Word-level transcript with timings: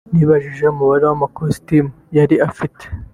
nibajije 0.15 0.63
umubare 0.67 1.03
w’amakositimu 1.09 1.91
yari 2.17 2.35
afite 2.49 2.83